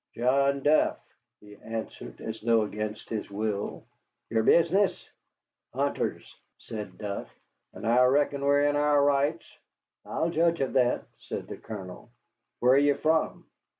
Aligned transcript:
"John 0.15 0.63
Duff," 0.63 0.97
he 1.41 1.57
answered, 1.57 2.21
as 2.21 2.41
though 2.41 2.63
against 2.63 3.07
his 3.07 3.29
will. 3.29 3.83
"Your 4.31 4.41
business?" 4.41 5.07
"Hunters," 5.75 6.35
said 6.57 6.97
Duff; 6.97 7.29
"and 7.75 7.85
I 7.85 8.03
reckon 8.05 8.41
we're 8.43 8.63
in 8.65 8.75
our 8.75 9.03
rights." 9.05 9.45
"I'll 10.03 10.31
judge 10.31 10.59
of 10.59 10.73
that," 10.73 11.03
said 11.19 11.47
our 11.51 11.57
Colonel. 11.57 12.09
"Where 12.61 12.71
are 12.73 12.77
you 12.79 12.95
from?" 12.95 13.45